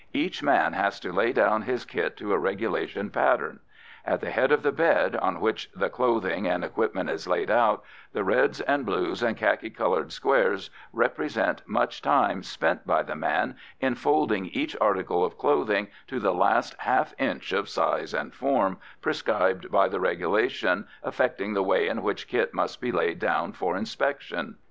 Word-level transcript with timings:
Each 0.13 0.41
man 0.41 0.73
has 0.73 0.99
to 1.01 1.11
lay 1.13 1.31
down 1.31 1.61
his 1.61 1.85
kit 1.85 2.17
to 2.17 2.33
a 2.33 2.37
regulation 2.39 3.11
pattern; 3.11 3.59
at 4.03 4.19
the 4.19 4.31
head 4.31 4.51
of 4.51 4.63
the 4.63 4.71
bed, 4.71 5.15
on 5.15 5.39
which 5.39 5.69
the 5.75 5.91
clothing 5.91 6.47
and 6.47 6.63
equipment 6.63 7.07
is 7.07 7.27
laid 7.27 7.51
out, 7.51 7.83
the 8.11 8.23
reds 8.23 8.61
and 8.61 8.83
blues 8.83 9.21
and 9.21 9.37
khaki 9.37 9.69
coloured 9.69 10.11
squares 10.11 10.71
represent 10.91 11.61
much 11.67 12.01
time 12.01 12.41
spent 12.41 12.87
by 12.87 13.03
the 13.03 13.13
man 13.15 13.55
in 13.79 13.93
folding 13.93 14.47
each 14.47 14.75
article 14.81 15.23
of 15.23 15.37
clothing 15.37 15.87
to 16.07 16.19
the 16.19 16.33
last 16.33 16.73
half 16.79 17.13
inch 17.19 17.51
of 17.53 17.69
size 17.69 18.11
and 18.15 18.33
form, 18.33 18.79
prescribed 19.03 19.69
by 19.71 19.87
the 19.87 19.99
regulation 19.99 20.87
affecting 21.03 21.53
the 21.53 21.61
way 21.61 21.87
in 21.87 22.01
which 22.01 22.27
kit 22.27 22.55
must 22.55 22.81
be 22.81 22.91
laid 22.91 23.19
down 23.19 23.53
for 23.53 23.77
inspection. 23.77 24.55